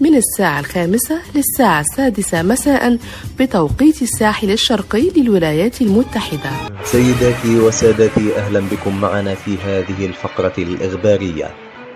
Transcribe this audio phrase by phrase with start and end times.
[0.00, 2.98] من الساعة الخامسة للساعة السادسة مساء
[3.38, 6.50] بتوقيت الساحل الشرقي للولايات المتحدة.
[6.84, 11.50] سيداتي وسادتي أهلا بكم معنا في هذه الفقرة الإخبارية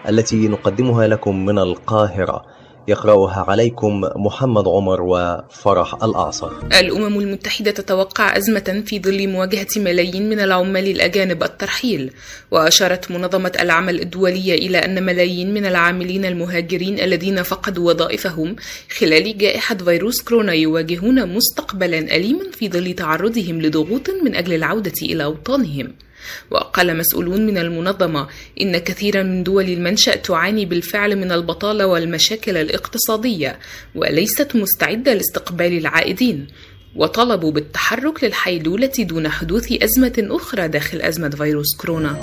[0.08, 2.44] التي نقدمها لكم من القاهرة.
[2.88, 10.40] يقرأها عليكم محمد عمر وفرح الأعصر الأمم المتحدة تتوقع أزمة في ظل مواجهة ملايين من
[10.40, 12.10] العمال الأجانب الترحيل
[12.50, 18.56] وأشارت منظمة العمل الدولية إلى أن ملايين من العاملين المهاجرين الذين فقدوا وظائفهم
[18.98, 25.24] خلال جائحة فيروس كورونا يواجهون مستقبلا أليما في ظل تعرضهم لضغوط من أجل العودة إلى
[25.24, 25.92] أوطانهم.
[26.50, 28.26] وقال مسؤولون من المنظمة
[28.60, 33.58] إن كثيرا من دول المنشأ تعاني بالفعل من البطالة والمشاكل الاقتصادية
[33.94, 36.46] وليست مستعدة لاستقبال العائدين
[36.96, 42.20] وطلبوا بالتحرك للحيلولة دون حدوث أزمة أخرى داخل أزمة فيروس كورونا.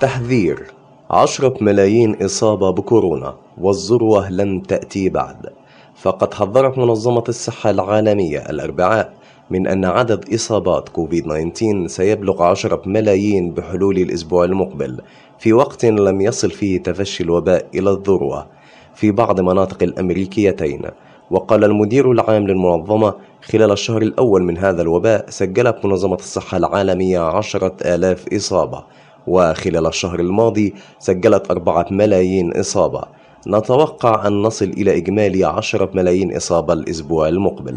[0.00, 0.66] تحذير
[1.10, 5.60] عشرة ملايين إصابة بكورونا والذروة لن تأتي بعد.
[6.02, 9.19] فقد حذرت منظمة الصحة العالمية الأربعاء
[9.50, 15.00] من أن عدد إصابات كوفيد 19 سيبلغ عشرة ملايين بحلول الأسبوع المقبل
[15.38, 18.46] في وقت لم يصل فيه تفشي الوباء إلى الذروة.
[18.94, 20.82] في بعض مناطق الأمريكيتين
[21.30, 27.76] وقال المدير العام للمنظمة خلال الشهر الأول من هذا الوباء سجلت منظمة الصحة العالمية عشرة
[27.84, 28.84] آلاف إصابة
[29.26, 33.02] وخلال الشهر الماضي سجلت أربعة ملايين إصابة.
[33.46, 37.76] نتوقع أن نصل إلى إجمالي عشرة ملايين إصابة الأسبوع المقبل.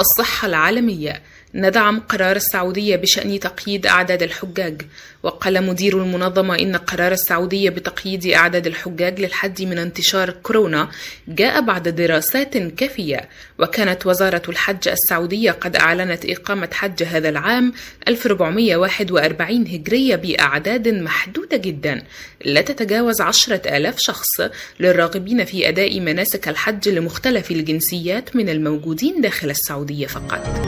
[0.00, 1.22] الصحة العالمية.
[1.54, 4.82] ندعم قرار السعودية بشأن تقييد أعداد الحجاج.
[5.22, 10.88] وقال مدير المنظمة إن قرار السعودية بتقييد أعداد الحجاج للحد من انتشار كورونا
[11.28, 13.28] جاء بعد دراسات كافية.
[13.58, 17.72] وكانت وزارة الحج السعودية قد أعلنت إقامة حج هذا العام
[18.08, 22.02] 1441 هجرية بأعداد محدودة جدا
[22.44, 24.40] لا تتجاوز عشرة آلاف شخص
[24.80, 30.66] للراغبين في أداء مناسك الحج لمختلف الجنسيات من الموجودين داخل السعودية فقط.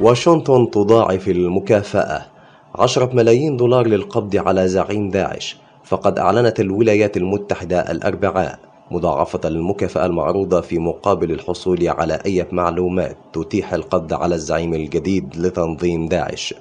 [0.00, 2.26] واشنطن تضاعف المكافأة.
[2.74, 5.56] عشرة ملايين دولار للقبض على زعيم داعش.
[5.84, 8.58] فقد أعلنت الولايات المتحدة الأربعاء
[8.90, 16.08] مضاعفة المكافأة المعروضة في مقابل الحصول على أي معلومات تتيح القبض على الزعيم الجديد لتنظيم
[16.08, 16.54] داعش.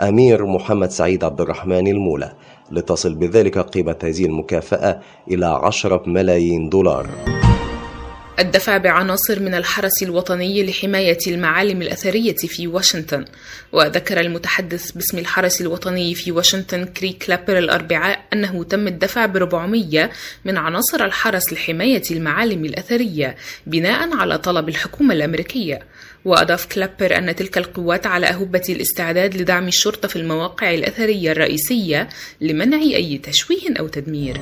[0.00, 2.32] أمير محمد سعيد عبد الرحمن المولى.
[2.70, 5.00] لتصل بذلك قيمة هذه المكافأة
[5.30, 7.06] إلى عشرة ملايين دولار.
[8.38, 13.24] الدفع بعناصر من الحرس الوطني لحماية المعالم الأثرية في واشنطن.
[13.72, 20.10] وذكر المتحدث باسم الحرس الوطني في واشنطن كري كلابر الأربعاء أنه تم الدفع ب 400
[20.44, 25.82] من عناصر الحرس لحماية المعالم الأثرية بناء على طلب الحكومة الأمريكية.
[26.24, 32.08] وأضاف كلابر أن تلك القوات على أهبة الاستعداد لدعم الشرطة في المواقع الأثرية الرئيسية
[32.40, 34.40] لمنع أي تشويه أو تدمير.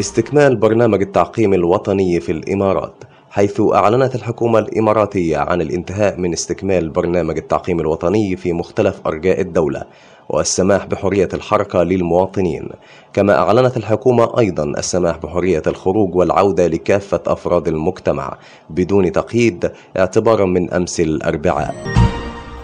[0.00, 2.94] استكمال برنامج التعقيم الوطني في الإمارات
[3.30, 9.84] حيث أعلنت الحكومة الإماراتية عن الانتهاء من استكمال برنامج التعقيم الوطني في مختلف أرجاء الدولة
[10.28, 12.68] والسماح بحرية الحركة للمواطنين.
[13.12, 18.38] كما أعلنت الحكومة أيضا السماح بحرية الخروج والعودة لكافة أفراد المجتمع
[18.70, 21.74] بدون تقييد اعتبارا من أمس الأربعاء.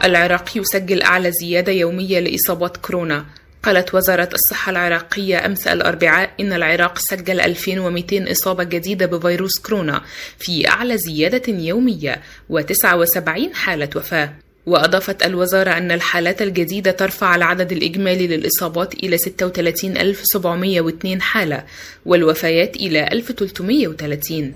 [0.04, 3.24] العراق يسجل أعلى زيادة يومية لإصابات كورونا.
[3.62, 10.02] قالت وزارة الصحة العراقية أمس الأربعاء إن العراق سجل 2200 إصابة جديدة بفيروس كورونا
[10.38, 12.22] في أعلى زيادة يومية
[12.52, 14.32] و79 حالة وفاة.
[14.66, 21.64] وأضافت الوزارة أن الحالات الجديدة ترفع العدد الإجمالي للإصابات إلى 36702 حالة
[22.06, 24.54] والوفيات إلى 1330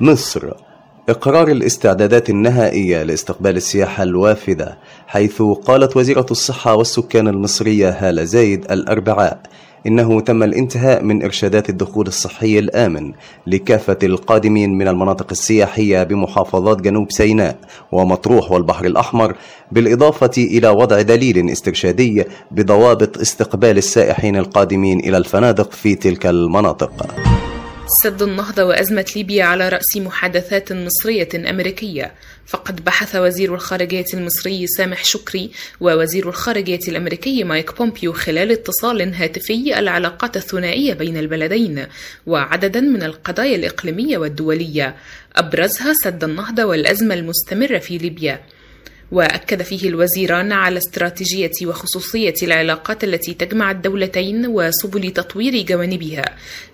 [0.00, 0.52] مصر
[1.08, 9.40] إقرار الاستعدادات النهائية لاستقبال السياحة الوافدة حيث قالت وزيرة الصحة والسكان المصرية هالة زايد الأربعاء
[9.86, 13.12] إنه تم الانتهاء من إرشادات الدخول الصحي الآمن
[13.46, 17.56] لكافة القادمين من المناطق السياحية بمحافظات جنوب سيناء
[17.92, 19.36] ومطروح والبحر الأحمر
[19.72, 27.06] بالإضافة إلى وضع دليل استرشادي بضوابط استقبال السائحين القادمين إلى الفنادق في تلك المناطق.
[27.88, 32.12] سد النهضة وأزمة ليبيا على رأس محادثات مصرية أمريكية.
[32.46, 35.50] فقد بحث وزير الخارجية المصري سامح شكري
[35.80, 41.86] ووزير الخارجية الأمريكي مايك بومبيو خلال اتصال هاتفي العلاقات الثنائية بين البلدين
[42.26, 44.96] وعددا من القضايا الإقليمية والدولية.
[45.36, 48.40] أبرزها سد النهضة والأزمة المستمرة في ليبيا.
[49.12, 56.24] وأكد فيه الوزيران على استراتيجية وخصوصية العلاقات التي تجمع الدولتين وسبل تطوير جوانبها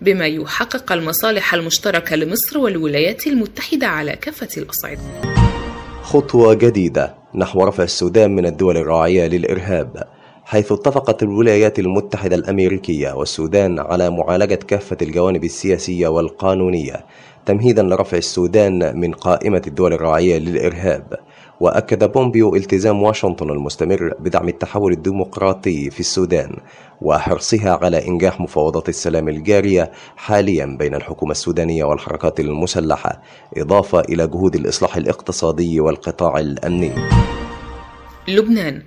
[0.00, 5.00] بما يحقق المصالح المشتركة لمصر والولايات المتحدة على كافة الأصعدة.
[6.02, 10.04] خطوة جديدة نحو رفع السودان من الدول الراعية للإرهاب
[10.44, 17.04] حيث اتفقت الولايات المتحدة الأمريكية والسودان على معالجة كافة الجوانب السياسية والقانونية
[17.46, 21.18] تمهيدا لرفع السودان من قائمة الدول الراعية للإرهاب.
[21.62, 26.56] وأكد بومبيو التزام واشنطن المستمر بدعم التحول الديمقراطي في السودان
[27.02, 33.22] وحرصها على إنجاح مفاوضات السلام الجارية حاليا بين الحكومة السودانية والحركات المسلحة
[33.56, 36.92] إضافة إلى جهود الإصلاح الاقتصادي والقطاع الأمني.
[38.28, 38.82] لبنان.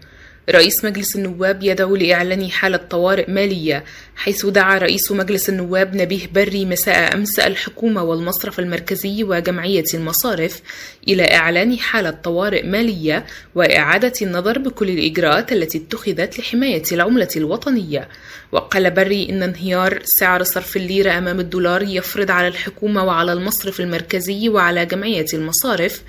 [0.50, 3.84] رئيس مجلس النواب يدعو لإعلان حالة طوارئ مالية
[4.16, 10.62] حيث دعا رئيس مجلس النواب نبيه بري مساء أمس الحكومة والمصرف المركزي وجمعية المصارف
[11.08, 13.26] إلى إعلان حالة طوارئ مالية
[13.56, 18.08] وإعادة النظر بكل الإجراءات التي اتخذت لحماية العملة الوطنية.
[18.56, 24.50] وقال بري إن انهيار سعر صرف الليرة أمام الدولار يفرض على الحكومة وعلى المصرف المركزي
[24.50, 26.04] وعلى جمعية المصارف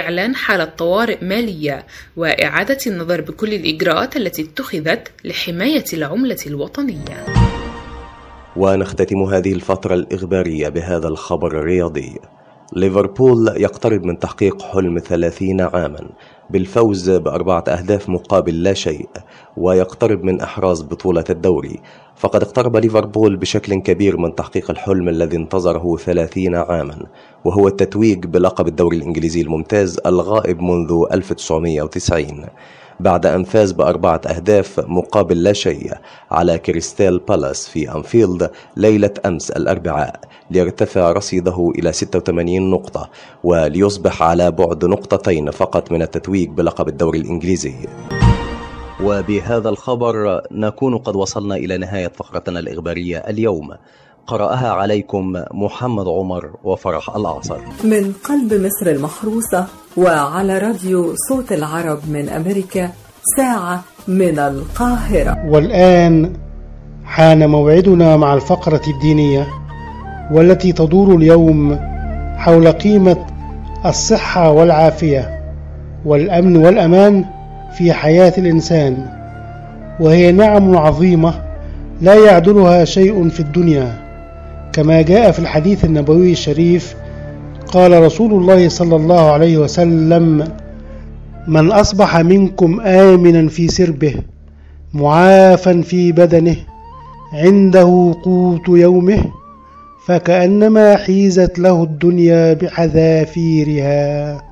[0.00, 7.24] إعلان حالة طوارئ مالية وإعادة النظر بكل الإجراءات التي اتخذت لحماية العملة الوطنية.
[8.56, 12.14] ونختتم هذه الفترة الإخبارية بهذا الخبر الرياضي
[12.72, 16.08] ليفربول يقترب من تحقيق حلم ثلاثين عاما
[16.50, 19.08] بالفوز بأربعة أهداف مقابل لا شيء
[19.56, 21.80] ويقترب من إحراز بطولة الدوري.
[22.16, 27.06] فقد اقترب ليفربول بشكل كبير من تحقيق الحلم الذي انتظره ثلاثين عاما
[27.44, 32.46] وهو التتويج بلقب الدوري الإنجليزي الممتاز الغائب منذ 1990
[33.00, 35.92] بعد أن فاز بأربعة أهداف مقابل لا شيء
[36.30, 40.20] على كريستال بالاس في أنفيلد ليلة أمس الأربعاء
[40.50, 43.10] ليرتفع رصيده إلى 86 نقطة
[43.44, 47.74] وليصبح على بعد نقطتين فقط من التتويج بلقب الدوري الإنجليزي.
[49.02, 53.74] وبهذا الخبر نكون قد وصلنا إلى نهاية فقرتنا الإخبارية اليوم.
[54.26, 62.28] قرأها عليكم محمد عمر وفرح الأعصر من قلب مصر المحروسة وعلى راديو صوت العرب من
[62.28, 62.90] أمريكا
[63.36, 65.46] ساعة من القاهرة.
[65.48, 66.32] والآن
[67.04, 69.46] حان موعدنا مع الفقرة الدينية
[70.32, 71.78] والتي تدور اليوم
[72.36, 73.26] حول قيمة
[73.86, 75.40] الصحة والعافية
[76.04, 77.24] والأمن والأمان
[77.78, 79.06] في حياة الإنسان
[80.00, 81.34] وهي نعم عظيمة
[82.00, 84.05] لا يعدلها شيء في الدنيا.
[84.76, 86.94] كما جاء في الحديث النبوي الشريف
[87.66, 90.48] قال رسول الله صلى الله عليه وسلم
[91.48, 94.14] من أصبح منكم آمنا في سربه
[94.94, 96.56] معافا في بدنه
[97.32, 99.24] عنده قوت يومه
[100.06, 104.42] فكأنما حيزت له الدنيا بحذافيرها.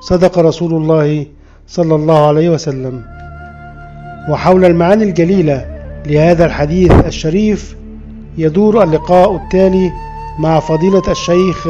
[0.00, 1.26] صدق رسول الله
[1.66, 3.02] صلى الله عليه وسلم.
[4.30, 5.66] وحول المعاني الجليلة
[6.06, 7.76] لهذا الحديث الشريف
[8.38, 9.92] يدور اللقاء التالي
[10.38, 11.66] مع فضيلة الشيخ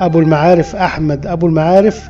[0.00, 1.26] أبو المعارف أحمد.
[1.26, 2.08] أبو المعارف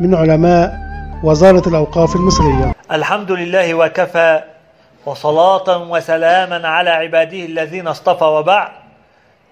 [0.00, 0.78] من علماء
[1.24, 2.72] وزارة الأوقاف المصرية.
[2.92, 4.40] الحمد لله وكفى
[5.06, 8.68] وصلاة وسلاما على عباده الذين اصطفى وبعد.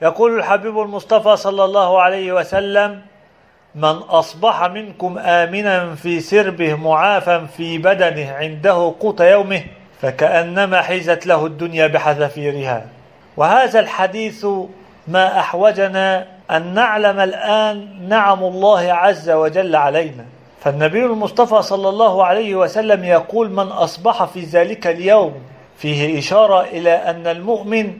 [0.02, 3.00] يقول الحبيب المصطفى صلى الله عليه وسلم
[3.74, 9.62] من أصبح منكم آمنا في سربه معافا في بدنه عنده قوت يومه
[10.00, 12.95] فكأنما حيزت له الدنيا بحذافيرها.
[13.36, 14.46] وهذا الحديث
[15.08, 20.24] ما أحوجنا أن نعلم الآن نعم الله عز وجل علينا.
[20.60, 25.32] فالنبي المصطفى صلى الله عليه وسلم يقول من أصبح في ذلك اليوم
[25.76, 27.92] فيه إشارة إلى أن المؤمن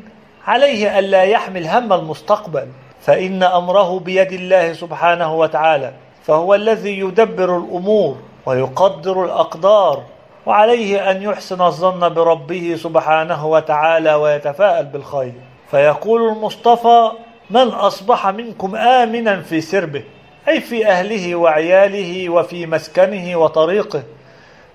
[0.47, 2.67] عليه ألا يحمل هم المستقبل
[3.01, 5.93] فإن أمره بيد الله سبحانه وتعالى
[6.25, 8.17] فهو الذي يدبر الأمور
[8.47, 10.03] ويقدر الأقدار
[10.47, 15.33] وعليه أن يحسن الظن بربه سبحانه وتعالى ويتفاءل بالخير.
[15.71, 17.11] فيقول المصطفى
[17.51, 20.03] من أصبح منكم آمنا في سربه
[20.49, 24.03] أي في أهله وعياله وفي مسكنه وطريقه.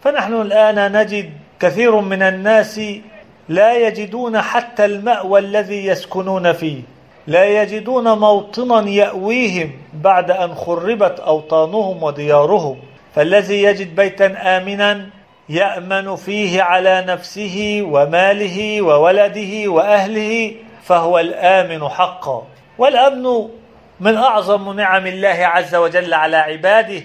[0.02, 2.82] فنحن الآن نجد كثير من الناس
[3.50, 6.82] لا يجدون حتى المأوى الذي يسكنون فيه
[7.28, 12.78] لا يجدون موطنا يأويهم بعد أن خربت أوطانهم وديارهم.
[13.16, 15.10] فالذي يجد بيتا آمنا
[15.52, 22.48] يأمن فيه على نفسه وماله وولده وأهله فهو الآمن حقا.
[22.78, 23.50] والأمن
[24.00, 27.02] من أعظم نعم الله عز وجل على عباده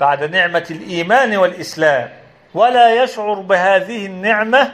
[0.00, 2.08] بعد نعمة الإيمان والإسلام.
[2.54, 4.72] ولا يشعر بهذه النعمة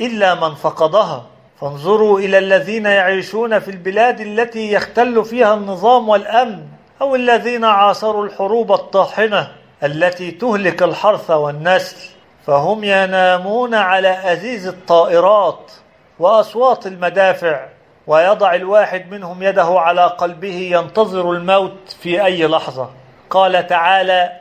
[0.00, 1.26] إلا من فقدها.
[1.60, 6.62] فانظروا إلى الذين يعيشون في البلاد التي يختل فيها النظام والأمن
[7.00, 12.11] أو الذين عاصروا الحروب الطاحنة التي تهلك الحرث والنسل.
[12.46, 15.72] فهم ينامون على أزيز الطائرات
[16.18, 17.66] وأصوات المدافع
[18.06, 22.90] ويضع الواحد منهم يده على قلبه ينتظر الموت في أي لحظة.
[23.30, 24.32] قال تعالى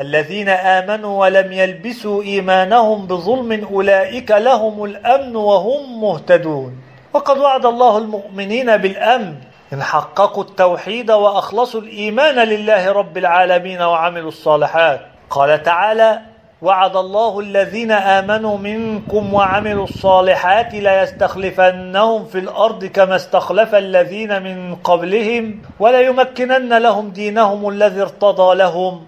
[0.00, 6.82] الذين آمنوا ولم يلبسوا إيمانهم بظلم أولئك لهم الأمن وهم مهتدون.
[7.12, 9.34] وقد وعد الله المؤمنين بالأمن
[9.72, 15.00] إن حققوا التوحيد وأخلصوا الإيمان لله رب العالمين وعملوا الصالحات.
[15.30, 24.42] قال تعالى وعد الله الذين آمنوا منكم وعملوا الصالحات ليستخلفنهم في الأرض كما استخلف الذين
[24.42, 29.06] من قبلهم وليمكنن لهم دينهم الذي ارتضى لهم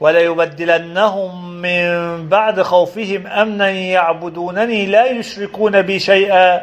[0.00, 1.88] وليبدلنهم من
[2.28, 6.60] بعد خوفهم أمنا يعبدونني لا يشركون بي شيئا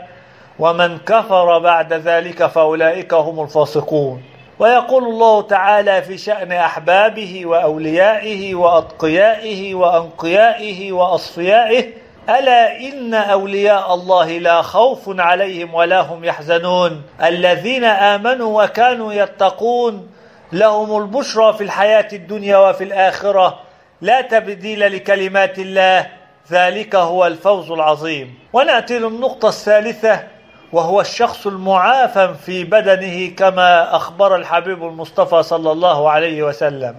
[0.60, 4.22] ومن كفر بعد ذلك فأولئك هم الفاسقون
[4.60, 11.86] ويقول الله تعالى في شأن أحبابه وأوليائه وأتقيائه وأنقيائه وأصفيائه
[12.30, 17.02] ألا إن أولياء الله لا خوف عليهم ولا هم يحزنون.
[17.24, 20.10] الذين آمنوا وكانوا يتقون
[20.52, 23.60] لهم البشرى في الحياة الدنيا وفي الآخرة
[24.02, 26.08] لا تبديل لكلمات الله
[26.52, 28.40] ذلك هو الفوز العظيم.
[28.54, 30.24] ونأتي للنقطة الثالثة
[30.72, 36.96] وهو الشخص المعافى في بدنه كما أخبر الحبيب المصطفى صلى الله عليه وسلم.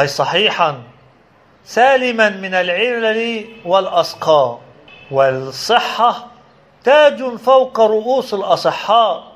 [0.00, 0.82] أي صحيحا
[1.64, 4.60] سالما من العلل والأسقاء
[5.10, 6.26] والصحة
[6.84, 9.34] تاج فوق رؤوس الأصحاء.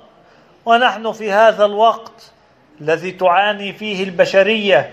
[0.66, 2.32] ونحن في هذا الوقت
[2.80, 4.90] الذي تعاني فيه البشرية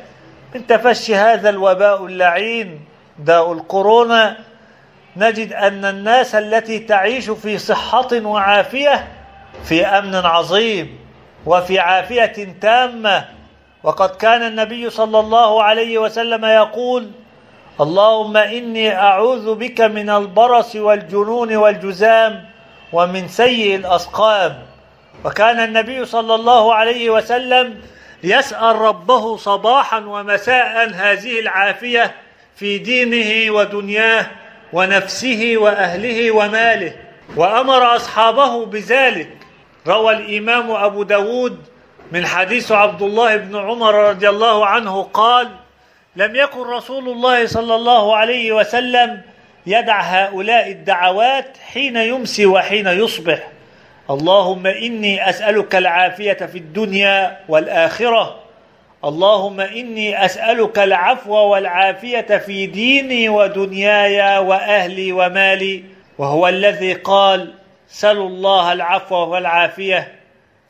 [0.55, 2.85] من تفشي هذا الوباء اللعين
[3.19, 4.37] داء الكورونا
[5.17, 9.07] نجد أن الناس التي تعيش في صحة وعافية
[9.63, 10.99] في أمن عظيم
[11.45, 13.25] وفي عافية تامة.
[13.83, 17.11] وقد كان النبي صلى الله عليه وسلم يقول
[17.81, 22.45] اللهم إني أعوذ بك من البرص والجنون والجزام
[22.93, 24.57] ومن سيء الأسقام.
[25.25, 27.81] وكان النبي صلى الله عليه وسلم
[28.23, 32.15] يسأل ربه صباحا ومساء هذه العافية
[32.55, 34.25] في دينه ودنياه.
[34.75, 36.93] ونفسه وأهله وماله
[37.35, 39.31] وأمر أصحابه بذلك.
[39.87, 41.57] روى الإمام أبو داود
[42.11, 45.49] من حديث عبد الله بن عمر رضي الله عنه قال
[46.15, 49.21] لم يكن رسول الله صلى الله عليه وسلم
[49.65, 53.47] يدع هؤلاء الدعوات حين يمسي وحين يصبح.
[54.09, 58.44] اللهم إني أسألك العافية في الدنيا والآخرة
[59.05, 65.83] اللهم إني أسألك العفو والعافية في ديني ودنياي وأهلي ومالي
[66.17, 67.53] وهو الذي قال
[67.87, 70.11] سلوا الله العفو والعافية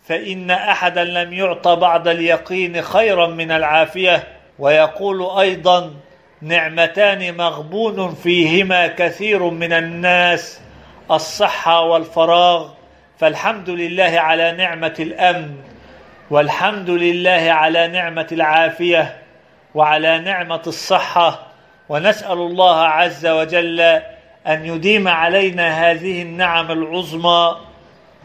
[0.03, 4.23] فإن أحدا لم يعط بعد اليقين خيرا من العافية
[4.59, 5.93] ويقول أيضا
[6.41, 10.61] نعمتان مغبون فيهما كثير من الناس
[11.11, 12.69] الصحة والفراغ
[13.19, 15.55] فالحمد لله على نعمة الأمن
[16.29, 19.17] والحمد لله على نعمة العافية
[19.75, 21.39] وعلى نعمة الصحة
[21.89, 23.79] ونسأل الله عز وجل
[24.47, 27.55] أن يديم علينا هذه النعم العظمى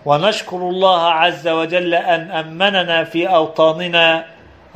[0.04, 4.24] ونشكر الله عز وجل أن أمننا في أوطاننا.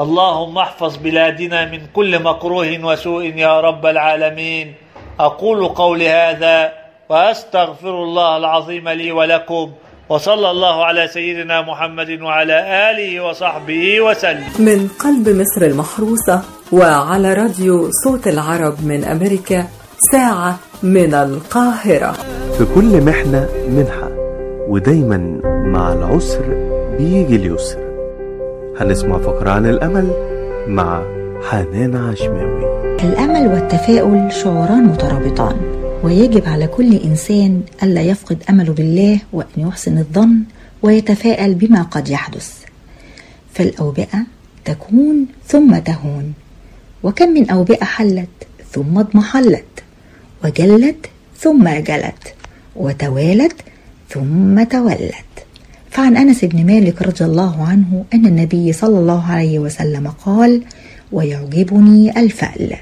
[0.01, 4.75] اللهم احفظ بلادنا من كل مكروه وسوء يا رب العالمين.
[5.21, 6.73] أقول قولي هذا
[7.09, 9.73] وأستغفر الله العظيم لي ولكم.
[10.09, 14.45] وصلى الله على سيدنا محمد وعلى آله وصحبه وسلم.
[14.59, 16.43] من قلب مصر المحروسة
[16.73, 19.65] وعلى راديو صوت العرب من أمريكا
[20.13, 22.13] ساعة من القاهرة.
[22.59, 24.09] في كل محنة منحة
[24.69, 26.45] ودايما مع العسر
[26.99, 27.79] بيجي اليسر.
[28.81, 30.09] هنسمع فقرة عن الأمل
[30.69, 31.03] مع
[31.51, 32.65] حنان عشماوي.
[33.05, 35.84] الأمل والتفاؤل شعوران مترابطان.
[36.05, 40.43] ويجب على كل إنسان ألا يفقد أمله بالله وأن يحسن الظن
[40.83, 42.53] ويتفاءل بما قد يحدث.
[43.55, 44.27] فالأوبئة
[44.65, 46.35] تكون ثم تهون.
[47.03, 48.29] وكم من أوبئة حلت
[48.73, 49.65] ثم اضمحلت
[50.45, 51.07] وجلت
[51.39, 52.35] ثم جلت
[52.77, 53.57] وتوالت
[54.11, 55.35] ثم تولت.
[55.91, 60.63] فعن أنس بن مالك رضي الله عنه أن النبي صلى الله عليه وسلم قال
[61.13, 62.77] ويعجبني الفأل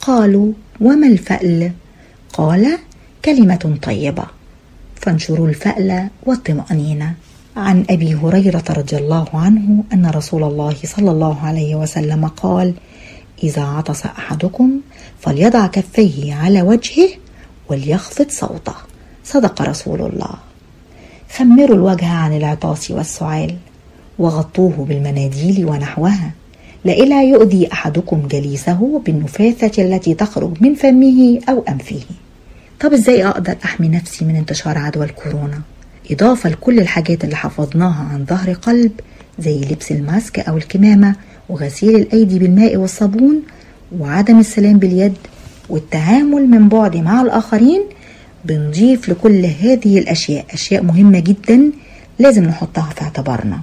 [0.00, 1.72] قالوا وما الفأل؟
[2.40, 2.78] قال
[3.24, 4.24] كلمة طيبة.
[4.96, 7.14] فانشروا الفأل والطمأنينة.
[7.56, 12.74] عن أبي هريرة رضي الله عنه أن رسول الله صلى الله عليه وسلم قال
[13.42, 14.80] إذا عطس أحدكم
[15.20, 17.08] فليضع كفيه على وجهه
[17.68, 18.74] وليخفض صوته.
[19.24, 20.34] صدق رسول الله.
[21.36, 23.56] خمروا الوجه عن العطاس والسعال
[24.18, 26.30] وغطوه بالمناديل ونحوها.
[26.84, 32.00] لئلا يؤذي أحدكم جليسه بالنفاثة التي تخرج من فمه أو أنفه.
[32.80, 35.60] طب إزاي أقدر أحمي نفسي من انتشار عدوى الكورونا؟
[36.10, 38.92] إضافة لكل الحاجات اللي حفظناها عن ظهر قلب
[39.38, 41.14] زي لبس الماسك أو الكمامة
[41.48, 43.42] وغسيل الأيدي بالماء والصابون
[43.98, 45.14] وعدم السلام باليد
[45.68, 47.82] والتعامل من بعد مع الآخرين
[48.44, 51.70] بنضيف لكل هذه الأشياء أشياء مهمة جدا
[52.18, 53.60] لازم نحطها في اعتبارنا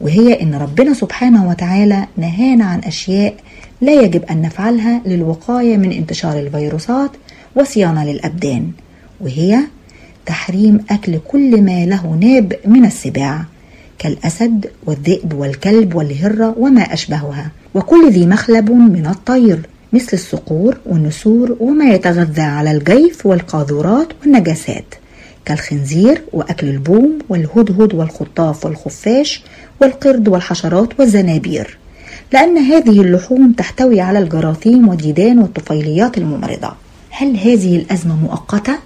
[0.00, 3.34] وهي إن ربنا سبحانه وتعالى نهانا عن أشياء
[3.80, 7.10] لا يجب أن نفعلها للوقاية من انتشار الفيروسات
[7.56, 8.70] وصيانة للأبدان
[9.20, 9.58] وهي
[10.26, 13.44] تحريم أكل كل ما له ناب من السباع
[13.98, 19.60] كالأسد والذئب والكلب والهرة وما أشبهها وكل ذي مخلب من الطير
[19.92, 24.94] مثل الصقور والنسور وما يتغذى على الجيف والقاذورات والنجاسات
[25.44, 29.42] كالخنزير وأكل البوم والهدهد والخطاف والخفاش
[29.80, 31.78] والقرد والحشرات والزنابير
[32.32, 36.72] لأن هذه اللحوم تحتوي على الجراثيم والديدان والطفيليات الممرضة.
[37.20, 38.78] هل هذه الأزمة مؤقتة؟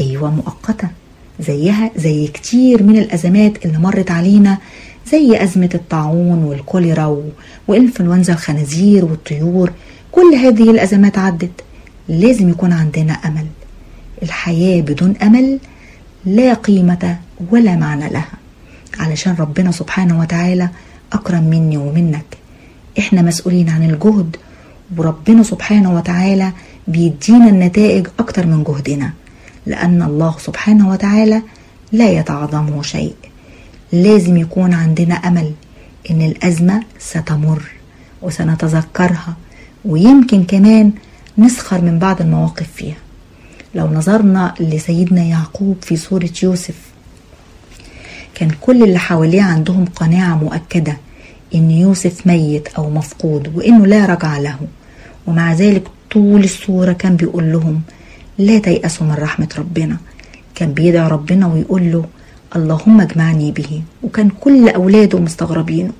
[0.00, 0.88] أيوة مؤقتة.
[1.40, 4.58] زيها زي كتير من الأزمات اللي مرت علينا
[5.12, 7.22] زي أزمة الطاعون والكوليرا
[7.68, 9.72] وإنفلونزا الخنازير والطيور.
[10.12, 11.50] كل هذه الأزمات عدت.
[12.08, 13.46] لازم يكون عندنا أمل.
[14.22, 15.58] الحياة بدون أمل
[16.24, 17.18] لا قيمة
[17.50, 18.38] ولا معنى لها.
[18.98, 20.68] علشان ربنا سبحانه وتعالى
[21.12, 22.36] أكرم مني ومنك.
[22.98, 24.36] إحنا مسؤولين عن الجهد
[24.96, 26.52] وربنا سبحانه وتعالى
[26.90, 29.12] بيدينا النتائج أكتر من جهدنا
[29.66, 31.42] لأن الله سبحانه وتعالى
[31.92, 33.14] لا يتعظمه شيء.
[33.92, 35.52] لازم يكون عندنا أمل
[36.10, 37.62] إن الأزمة ستمر
[38.22, 39.36] وسنتذكرها
[39.84, 40.92] ويمكن كمان
[41.38, 42.96] نسخر من بعض المواقف فيها.
[43.74, 46.74] لو نظرنا لسيدنا يعقوب في سورة يوسف
[48.34, 50.96] كان كل اللي حواليه عندهم قناعة مؤكدة
[51.54, 54.56] إن يوسف ميت أو مفقود وإنه لا رجع له.
[55.26, 57.82] ومع ذلك طول السورة كان بيقول لهم
[58.38, 59.96] لا تيأسوا من رحمة ربنا.
[60.54, 62.04] كان بيدعي ربنا ويقول له
[62.56, 63.82] اللهم اجمعني به.
[64.02, 65.92] وكان كل أولاده مستغربينه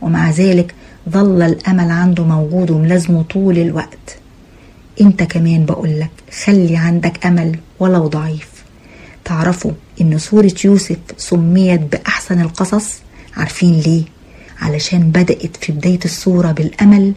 [0.00, 0.74] ومع ذلك
[1.10, 4.18] ظل الأمل عنده موجود وملازمه طول الوقت.
[5.00, 6.10] أنت كمان بقولك
[6.44, 8.48] خلي عندك أمل ولو ضعيف.
[9.24, 12.98] تعرفوا إن سورة يوسف سميت بأحسن القصص؟
[13.36, 14.02] عارفين ليه؟
[14.60, 17.12] علشان بدأت في بداية السورة بالأمل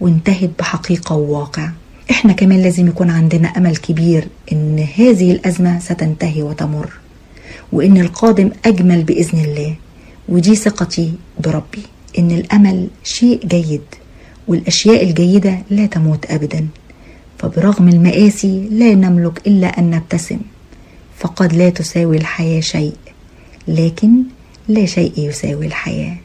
[0.00, 1.70] وانتهت بحقيقة وواقع.
[2.12, 6.92] إحنا كمان لازم يكون عندنا أمل كبير إن هذه الأزمة ستنتهي وتمر
[7.72, 9.74] وإن القادم أجمل بإذن الله
[10.28, 11.82] ودي ثقتي بربي
[12.18, 13.82] إن الأمل شيء جيد
[14.48, 16.66] والأشياء الجيدة لا تموت أبدا
[17.38, 20.38] فبرغم المآسي لا نملك إلا أن نبتسم
[21.18, 22.92] فقد لا تساوي الحياة شيء
[23.68, 24.10] لكن
[24.68, 26.16] لا شيء يساوي الحياة.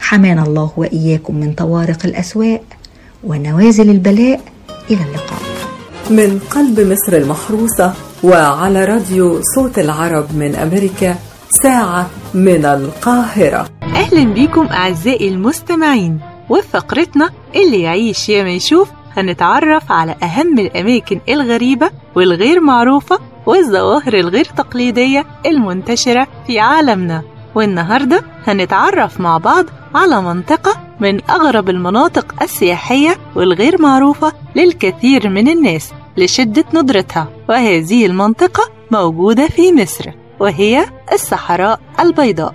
[0.00, 2.62] حمانا الله وإياكم من طوارق الأسواق
[3.24, 4.40] ونوازل البلاء
[4.90, 5.38] إلى اللقاء.
[6.10, 11.16] من قلب مصر المحروسة وعلى راديو صوت العرب من أمريكا
[11.62, 13.66] ساعة من القاهرة.
[13.82, 16.20] أهلا بيكم أعزائي المستمعين
[16.50, 24.14] وفي فقرتنا اللي يعيش يا ما يشوف هنتعرف على أهم الأماكن الغريبة والغير معروفة والظواهر
[24.14, 27.22] الغير تقليدية المنتشرة في عالمنا.
[27.54, 35.92] والنهاردة هنتعرف مع بعض على منطقة من أغرب المناطق السياحية والغير معروفة للكثير من الناس
[36.16, 42.54] لشدة ندرتها وهذه المنطقة موجودة في مصر وهي الصحراء البيضاء.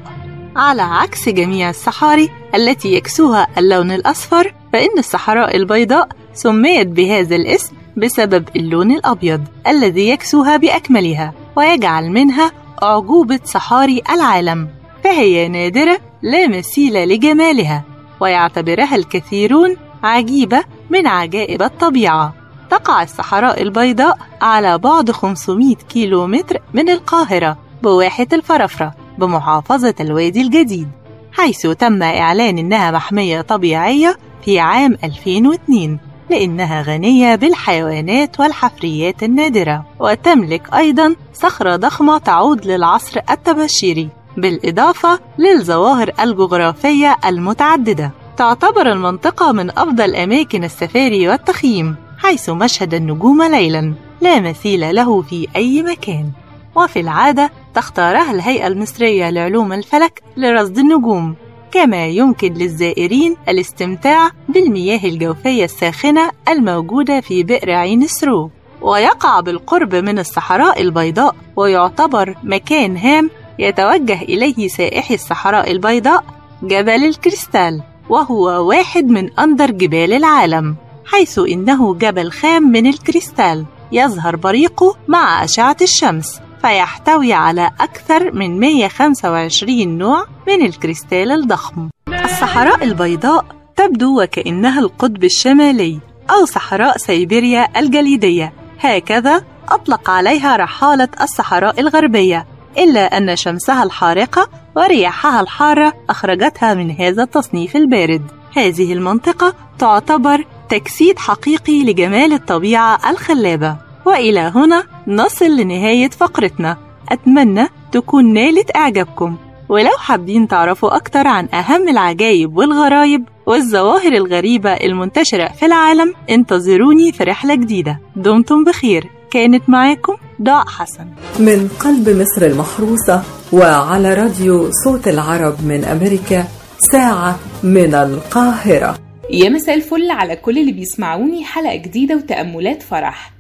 [0.56, 8.49] على عكس جميع الصحاري التي يكسوها اللون الأصفر فإن الصحراء البيضاء سميت بهذا الاسم بسبب
[8.56, 12.52] اللون الأبيض الذي يكسوها بأكملها ويجعل منها
[12.84, 14.67] أعجوبة صحاري العالم
[15.04, 17.84] فهي نادرة لا مثيل لجمالها.
[18.19, 22.34] ويعتبرها الكثيرون عجيبة من عجائب الطبيعة.
[22.69, 30.88] تقع الصحراء البيضاء على بعد 500 كيلو متر من القاهرة بواحة الفرافرة بمحافظة الوادي الجديد
[31.32, 39.86] حيث تم إعلان إنها محمية طبيعية في عام 2002 لأنها غنية بالحيوانات والحفريات النادرة.
[39.99, 44.10] وتملك أيضا صخرة ضخمة تعود للعصر التبشيري.
[44.38, 48.12] بالإضافة للظواهر الجغرافية المتعددة.
[48.38, 55.48] تعتبر المنطقة من أفضل أماكن السفاري والتخييم حيث مشهد النجوم ليلا لا مثيل له في
[55.56, 56.32] أي مكان.
[56.76, 61.36] وفي العادة تختارها الهيئة المصرية لعلوم الفلك لرصد النجوم
[61.72, 68.50] كما يمكن للزائرين الاستمتاع بالمياه الجوفية الساخنة الموجودة في بئر عين السرو.
[68.82, 76.24] ويقع بالقرب من الصحراء البيضاء ويعتبر مكان هام يتوجه إليه سائحي الصحراء البيضاء
[76.63, 84.36] جبل الكريستال وهو واحد من أندر جبال العالم حيث إنه جبل خام من الكريستال يظهر
[84.36, 91.89] بريقه مع أشعة الشمس فيحتوي على أكثر من 125 نوع من الكريستال الضخم.
[92.10, 93.45] الصحراء البيضاء
[93.76, 102.45] تبدو وكأنها القطب الشمالي أو صحراء سيبيريا الجليدية هكذا أطلق عليها رحالة الصحراء الغربية.
[102.77, 108.21] إلا أن شمسها الحارقة ورياحها الحارة أخرجتها من هذا التصنيف البارد.
[108.55, 113.75] هذه المنطقة تعتبر تجسيد حقيقي لجمال الطبيعة الخلابة.
[114.05, 116.77] وإلى هنا نصل لنهاية فقرتنا.
[117.10, 119.38] أتمنى تكون نالت إعجابكم.
[119.69, 127.23] ولو حابين تعرفوا أكتر عن أهم العجائب والغرايب والظواهر الغريبة المنتشرة في العالم انتظروني في
[127.23, 127.99] رحلة جديدة.
[128.15, 129.18] دمتم بخير.
[129.32, 131.08] كانت معاكم ضاء حسن.
[131.39, 136.46] من قلب مصر المحروسة وعلى راديو صوت العرب من أمريكا
[136.92, 139.00] ساعة من القاهرة.
[139.32, 143.32] يا مساء الفل على كل اللي بيسمعوني حلقة جديدة وتأملات فرح.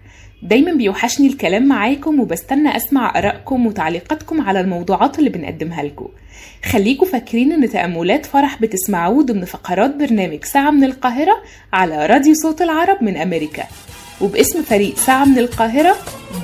[0.43, 6.07] دايما بيوحشني الكلام معاكم وبستنى أسمع آرائكم وتعليقاتكم على الموضوعات اللي بنقدمها لكم.
[6.71, 11.33] خليكم فاكرين إن تأملات فرح بتسمعوه ضمن فقرات برنامج ساعة من القاهرة
[11.73, 13.63] على راديو صوت العرب من أمريكا.
[14.21, 15.95] وباسم فريق ساعة من القاهرة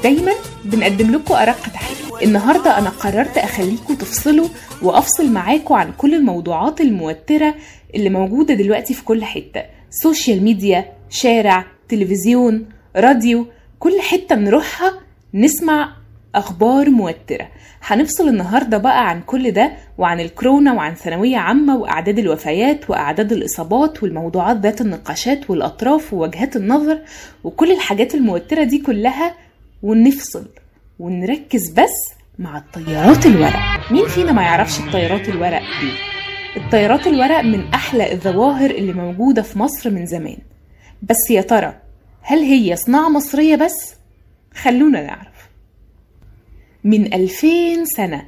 [0.03, 0.31] دايما
[0.65, 4.47] بنقدم لكم أرق تحية النهاردة أنا قررت أخليكم تفصلوا
[4.81, 7.55] وأفصل معاكم عن كل الموضوعات الموترة
[7.95, 9.63] اللي موجودة دلوقتي في كل حتة.
[9.89, 13.47] social media شارع تلفزيون راديو
[13.79, 14.93] كل حتة نروحها
[15.33, 15.93] نسمع
[16.37, 17.47] أخبار موترة.
[17.83, 24.03] هنفصل النهاردة بقى عن كل ده وعن الكورونا وعن ثانوية عامة وأعداد الوفيات وأعداد الإصابات
[24.03, 26.99] والموضوعات ذات النقاشات والأطراف ووجهات النظر
[27.43, 29.35] وكل الحاجات الموترة دي كلها
[29.83, 30.45] ونفصل
[30.99, 33.91] ونركز بس مع الطيارات الورق.
[33.91, 35.91] مين فينا ما يعرفش الطيارات الورق دي؟
[36.61, 40.37] الطيارات الورق من أحلى الظواهر اللي موجودة في مصر من زمان.
[41.03, 41.73] بس يا ترى
[42.21, 43.95] هل هي صناعة مصرية بس؟
[44.53, 45.34] خلونا نعرف.
[46.85, 48.25] من 2000 سنة.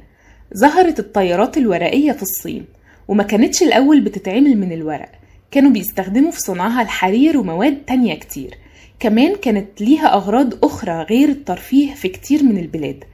[0.56, 2.64] ظهرت الطيارات الورقية في الصين
[3.08, 5.08] وما كانتش الأول بتتعمل من الورق.
[5.50, 8.54] كانوا بيستخدموا في صنعها الحرير ومواد تانية كتير.
[9.00, 13.04] كمان كانت ليها أغراض أخرى غير الترفيه في كتير من البلاد.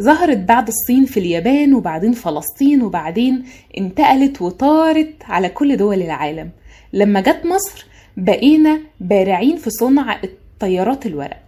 [0.00, 3.44] ظهرت بعد الصين في اليابان وبعدين فلسطين وبعدين
[3.78, 6.50] انتقلت وطارت على كل دول العالم.
[6.92, 11.43] لما جت مصر بقينا بارعين في صنع الطيارات الورق.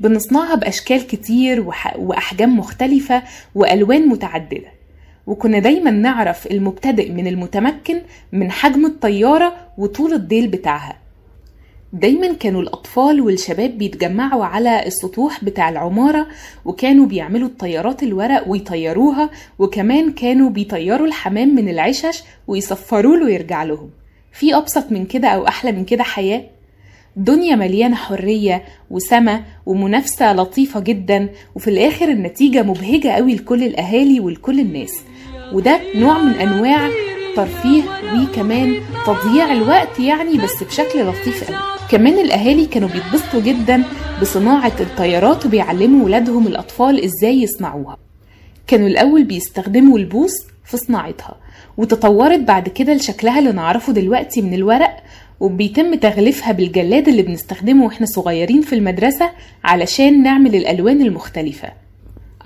[0.00, 1.66] بنصنعها بأشكال كتير.
[1.98, 3.22] وأحجام مختلفة
[3.54, 4.76] وألوان متعددة.
[5.26, 8.00] وكنا دايما نعرف المبتدئ من المتمكن
[8.32, 10.96] من حجم الطيارة وطول الديل بتاعها.
[11.92, 16.26] دايما كانوا الأطفال والشباب بيتجمعوا على السطوح بتاع العمارة
[16.64, 23.90] وكانوا بيعملوا الطيارات الورق ويطيروها وكمان كانوا بيطيروا الحمام من العشش ويصفروا له ويرجع لهم.
[24.32, 26.42] في أبسط من كده أو أحلى من كده حياة؟
[27.16, 34.60] دنيا مليانة حرية وسما ومنافسة لطيفة جدا وفي الآخر النتيجة مبهجة قوي لكل الأهالي ولكل
[34.60, 34.92] الناس.
[35.52, 36.90] وده نوع من أنواع
[37.36, 37.82] ترفيه
[38.22, 38.76] وكمان
[39.06, 41.56] تضييع الوقت يعني بس بشكل لطيف قوي.
[41.90, 43.82] كمان الأهالي كانوا بيتبسطوا جدا
[44.22, 47.96] بصناعة الطيارات وبيعلموا ولادهم الأطفال إزاي يصنعوها.
[48.66, 50.32] كانوا الأول بيستخدموا البوص
[50.64, 51.36] في صناعتها
[51.76, 54.96] وتطورت بعد كده لشكلها اللي نعرفه دلوقتي من الورق
[55.40, 59.30] وبيتم تغليفها بالجلاد اللي بنستخدمه وإحنا صغيرين في المدرسة
[59.64, 61.68] علشان نعمل الألوان المختلفة.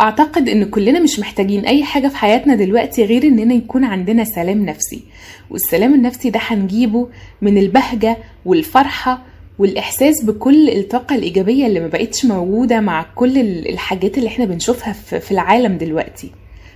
[0.01, 4.65] أعتقد إن كلنا مش محتاجين أي حاجة في حياتنا دلوقتي غير إننا يكون عندنا سلام
[4.67, 5.03] نفسي.
[5.51, 7.09] والسلام النفسي ده هنجيبه
[7.43, 9.23] من البهجة والفرحة
[9.59, 15.31] والإحساس بكل الطاقة الإيجابية اللي ما بقتش موجودة مع كل الحاجات اللي إحنا بنشوفها في
[15.33, 16.31] العالم دلوقتي.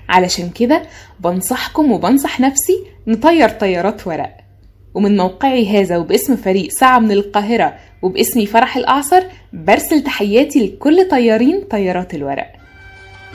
[0.08, 0.82] علشان كده
[1.20, 4.36] بنصحكم وبنصح نفسي نطير طيارات ورق.
[4.94, 11.64] ومن موقعي هذا وباسم فريق ساعة من القاهرة وباسمي فرح الأعصر برسل تحياتي لكل طيارين
[11.70, 12.52] طيارات الورق.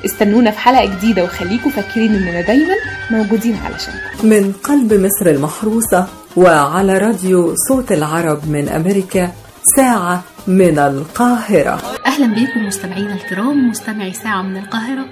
[0.05, 2.75] استنونا في حلقة جديدة وخليكم فاكرين إننا دايما
[3.11, 4.27] موجودين علشانكم.
[4.27, 9.31] من قلب مصر المحروسة وعلى راديو صوت العرب من أمريكا
[9.75, 11.81] ساعة من القاهرة.
[12.05, 15.05] أهلا بكم مستمعينا الكرام مستمعي ساعة من القاهرة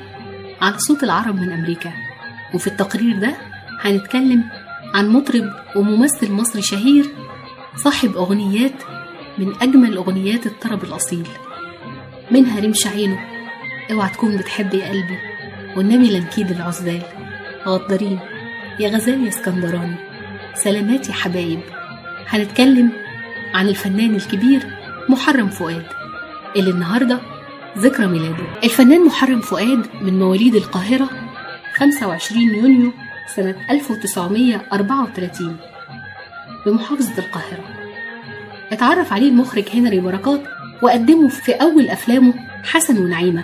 [0.61, 1.91] على صوت العرب من أمريكا.
[2.53, 3.33] وفي التقرير ده
[3.81, 4.43] هنتكلم
[4.97, 7.05] عن مطرب وممثل مصري شهير
[7.75, 8.83] صاحب أغنيات
[9.37, 11.27] من أجمل أغنيات الطرب الأصيل.
[12.31, 13.19] منها رمش عينه
[13.91, 15.17] اوعى تكون بتحب يا قلبي.
[15.77, 17.01] والنبي لنكيد العزال.
[17.67, 18.19] غدارين
[18.79, 19.95] يا غزال يا اسكندراني.
[20.53, 21.59] سلامات يا حبايب.
[22.27, 22.91] هنتكلم
[23.53, 24.67] عن الفنان الكبير
[25.09, 25.85] محرم فؤاد.
[26.55, 27.19] اللي النهارده
[27.77, 28.45] ذكرى ميلاده.
[28.63, 31.09] الفنان محرم فؤاد من مواليد القاهرة
[31.75, 32.91] 25 يونيو
[33.35, 35.57] سنة 1934
[36.65, 37.63] بمحافظة القاهرة.
[38.71, 40.41] اتعرف عليه المخرج هنري بركات
[40.81, 43.43] وقدمه في أول أفلامه حسن ونعيمة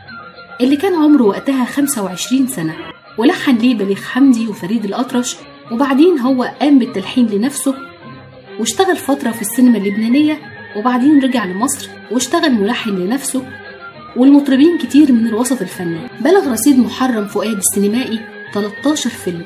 [0.62, 2.74] اللي كان عمره وقتها 25 سنة.
[3.17, 5.36] ولحن ليه بليغ حمدي وفريد الأطرش
[5.72, 7.76] وبعدين هو قام بالتلحين لنفسه
[8.60, 10.39] واشتغل فترة في السينما اللبنانية
[10.76, 13.46] وبعدين رجع لمصر واشتغل ملحن لنفسه
[14.15, 16.00] والمطربين كتير من الوسط الفني.
[16.22, 18.19] بلغ رصيد محرم فؤاد السينمائي
[18.54, 19.43] 13 فيلم.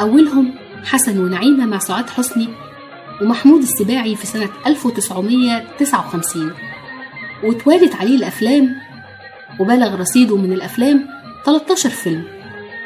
[0.00, 2.48] أولهم حسن ونعيمة مع سعاد حسني
[3.22, 6.52] ومحمود السباعي في سنة 1959
[7.44, 8.76] واتوالت عليه الأفلام
[9.60, 11.06] وبلغ رصيده من الأفلام
[11.46, 12.24] 13 فيلم.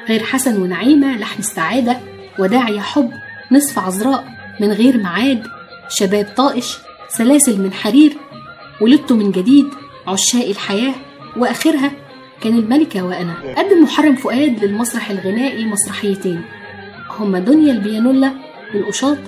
[0.09, 1.97] غير حسن ونعيمة لحن السعادة
[2.39, 3.11] وداع يا حب
[3.53, 4.25] نصف عذراء
[4.61, 5.47] من غير معاد
[5.89, 8.17] شباب طائش سلاسل من حرير
[8.81, 9.67] ولدت من جديد
[10.07, 10.95] عشاق الحياة
[11.37, 11.91] وآخرها
[12.41, 13.35] كان الملكة وأنا.
[13.57, 16.43] قدم محرم فؤاد للمسرح الغنائي مسرحيتين.
[17.21, 18.33] هما دنيا البيانولا
[18.75, 19.19] للقشاط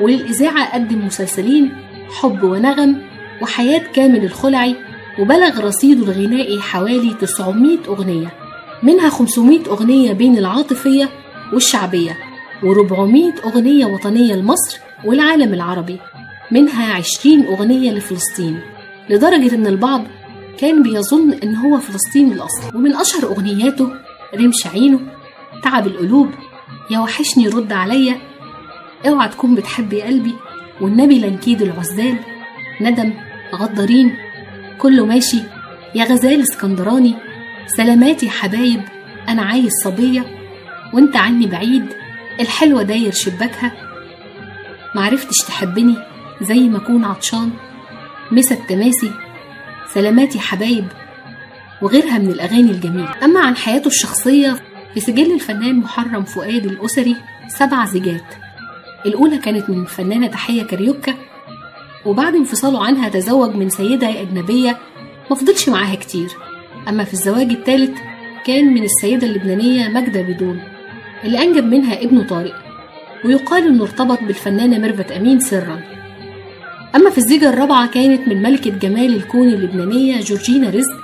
[0.00, 1.72] وللإذاعة قدم مسلسلين
[2.20, 3.02] حب ونغم
[3.42, 4.76] وحياة كامل الخلعي
[5.18, 8.28] وبلغ رصيده الغنائي حوالي 900 أغنية
[8.82, 11.08] منها 500 أغنية بين العاطفية
[11.52, 12.16] والشعبية
[12.62, 15.98] و400 أغنية وطنية لمصر والعالم العربي
[16.50, 18.60] منها 20 أغنية لفلسطين.
[19.10, 20.04] لدرجة إن البعض
[20.58, 22.76] كان بيظن إن هو فلسطيني الأصل.
[22.76, 23.88] ومن أشهر أغنياته
[24.34, 25.00] رمش عينه
[25.62, 26.28] تعب القلوب
[26.90, 28.18] يا وحشني رد عليا.
[29.06, 30.34] اوعى تكون بتحب يا قلبي
[30.80, 32.18] والنبي لنكيد العزال.
[32.80, 33.12] ندم
[33.54, 34.16] غدارين
[34.78, 35.38] كله ماشي.
[35.94, 37.14] يا غزال اسكندراني
[37.66, 38.82] سلامات يا حبايب
[39.28, 40.26] أنا عايز صبية.
[40.92, 41.86] وأنت عني بعيد
[42.40, 43.72] الحلوة داير شباكها.
[44.94, 45.96] معرفتش تحبني
[46.42, 47.50] زي ما أكون عطشان.
[48.30, 49.12] مسا التماسي
[49.94, 50.86] سلامات يا حبايب
[51.82, 53.14] وغيرها من الأغاني الجميلة.
[53.24, 57.16] أما عن حياته الشخصية في سجل الفنان محرم فؤاد الأسري
[57.48, 58.24] سبع زيجات.
[59.06, 61.14] الأولى كانت من الفنانة تحية كاريوكا
[62.06, 64.78] وبعد انفصاله عنها تزوج من سيدة أجنبية
[65.30, 66.28] مفضلش معاها كتير.
[66.88, 67.98] أما في الزواج الثالث
[68.46, 70.60] كان من السيدة اللبنانية ماجدة بدون
[71.24, 72.54] اللي أنجب منها ابنه طارق
[73.24, 75.80] ويقال إنه ارتبط بالفنانة ميرفت أمين سرا.
[76.96, 80.96] أما في الزيجة الرابعة كانت من ملكة جمال الكون اللبنانية جورجينا رزق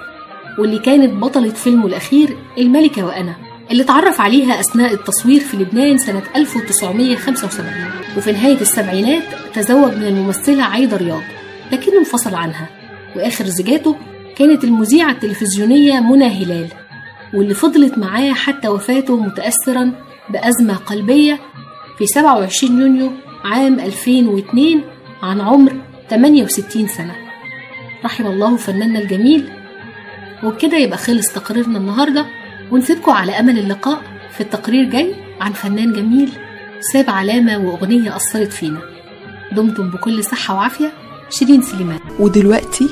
[0.59, 3.48] واللي كانت بطلة فيلمه الأخير الملكة وأنا.
[3.71, 7.73] اللي اتعرف عليها أثناء التصوير في لبنان سنة 1975
[8.17, 9.23] وفي نهاية السبعينات
[9.55, 11.23] تزوج من الممثلة عايدة رياض
[11.73, 12.69] لكنه انفصل عنها.
[13.17, 13.97] وآخر زيجاته
[14.37, 16.67] كانت المذيعة التلفزيونية منى هلال
[17.35, 19.93] واللي فضلت معاه حتى وفاته متأثرا
[20.31, 21.39] بأزمة قلبية
[21.99, 23.13] في 27 يونيو
[23.45, 24.83] عام 2002
[25.23, 25.73] عن عمر
[26.11, 27.15] 68 سنة.
[28.05, 29.49] رحم الله فناننا الجميل.
[30.45, 32.27] وبكده يبقى خلص تقريرنا النهارده.
[32.73, 34.03] ونسيبكم على أمل اللقاء
[34.35, 36.33] في التقرير جاي عن فنان جميل
[36.93, 38.81] ساب علامة وأغنية أثرت فينا.
[39.53, 40.93] دمتم بكل صحة وعافية
[41.31, 41.99] شيرين سليمان.
[42.21, 42.89] ودلوقتي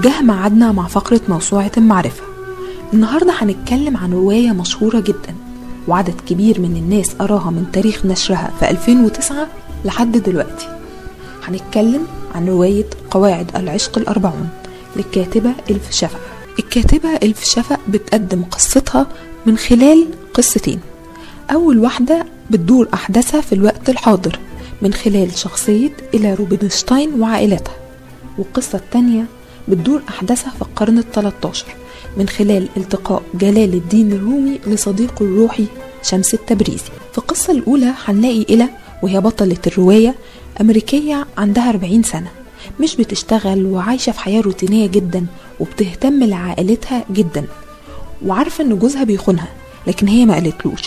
[0.00, 2.22] جه ميعادنا مع فقرة موسوعة المعرفة.
[2.92, 5.34] النهاردة هنتكلم عن رواية مشهورة جدا
[5.88, 9.46] وعدد كبير من الناس قراها من تاريخ نشرها في 2009
[9.84, 10.68] لحد دلوقتي.
[11.48, 14.48] هنتكلم عن رواية قواعد العشق الأربعون
[14.96, 16.20] للكاتبة إلف شفق
[16.60, 19.06] الكاتبة إلف شفق بتقدم قصتها
[19.46, 20.80] من خلال قصتين.
[21.50, 24.38] أول واحدة بتدور أحداثها في الوقت الحاضر
[24.82, 27.74] من خلال شخصية إلى روبنشتاين وعائلتها.
[28.38, 29.24] والقصة التانية
[29.68, 31.52] بتدور أحداثها في القرن الثلاثة
[32.16, 35.66] من خلال التقاء جلال الدين الرومي لصديقه الروحي
[36.02, 36.84] شمس التبريزي.
[37.12, 38.68] في القصة الأولى هنلاقي إلى
[39.02, 40.14] وهي بطلة الرواية
[40.60, 42.30] أمريكية عندها 40 سنة.
[42.80, 45.26] مش بتشتغل وعايشة في حياة روتينية جدا
[45.60, 47.44] وبتهتم لعائلتها جدا
[48.26, 49.48] وعارفة إن جوزها بيخونها
[49.86, 50.82] لكن هي ما قالتلوش.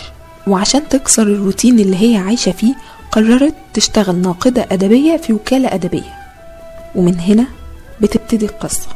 [0.48, 2.76] وعشان تكسر الروتين اللي هي عايشة فيه
[3.12, 6.14] قررت تشتغل ناقدة أدبية في وكالة أدبية.
[6.96, 7.46] ومن هنا
[8.02, 8.88] بتبتدي القصة.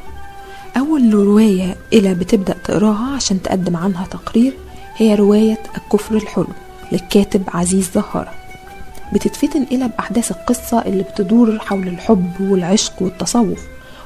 [0.78, 4.54] أول رواية إلى بتبدأ تقراها عشان تقدم عنها تقرير
[4.98, 6.48] هي رواية الكفر الحلو
[6.92, 8.32] للكاتب عزيز زهارة.
[9.14, 13.60] بتتفتن إلى بأحداث القصة اللي بتدور حول الحب والعشق والتصوف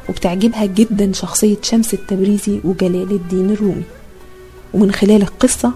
[0.10, 3.84] وبتعجبها جدا شخصية شمس التبريزي وجلال الدين الرومي.
[4.74, 5.72] ومن خلال القصة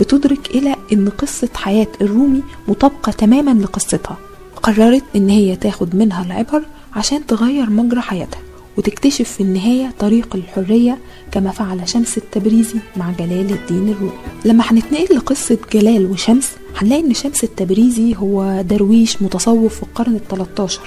[0.00, 4.16] بتدرك إلى أن قصة حياة الرومي مطابقة تماما لقصتها.
[4.62, 6.62] قررت أن هي تاخد منها العبر
[6.96, 8.40] عشان تغير مجرى حياتها
[8.76, 10.98] وتكتشف في النهاية طريق الحرية
[11.32, 14.12] كما فعل شمس التبريزي مع جلال الدين الرومي.
[14.44, 20.28] لما هنتنقل لقصة جلال وشمس هنلاقي إن شمس التبريزي هو درويش متصوف في القرن ال
[20.28, 20.80] 13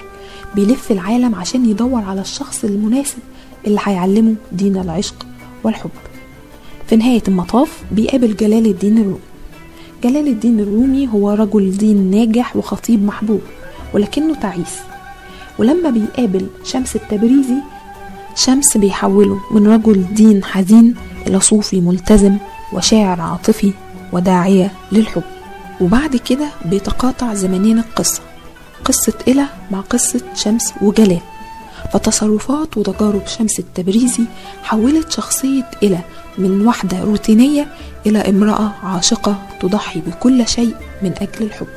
[0.55, 3.17] بيلف العالم عشان يدور على الشخص المناسب
[3.67, 5.25] اللي هيعلمه دين العشق
[5.63, 5.89] والحب.
[6.87, 9.19] في نهاية المطاف بيقابل جلال الدين الرومي.
[10.03, 13.41] جلال الدين الرومي هو رجل دين ناجح وخطيب محبوب
[13.93, 14.75] ولكنه تعيس.
[15.59, 17.57] ولما بيقابل شمس التبريزي
[18.35, 20.95] شمس بيحوله من رجل دين حزين
[21.27, 22.37] إلى صوفي ملتزم
[22.73, 23.73] وشاعر عاطفي
[24.13, 25.23] وداعية للحب.
[25.81, 28.21] وبعد كده بيتقاطع زمنين القصة
[28.85, 31.19] قصة إلى مع قصة شمس وجلال.
[31.93, 34.23] فتصرفات وتجارب شمس التبريزي
[34.63, 35.99] حولت شخصية إلى
[36.37, 37.67] من واحدة روتينية
[38.05, 41.67] إلى امرأة عاشقة تضحي بكل شيء من أجل الحب.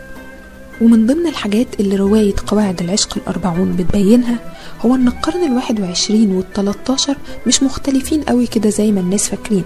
[0.81, 4.39] ومن ضمن الحاجات اللي رواية قواعد العشق الأربعون بتبينها
[4.81, 9.65] هو إن القرن الواحد وعشرين والتلاتاشر مش مختلفين قوي كده زي ما الناس فاكرين.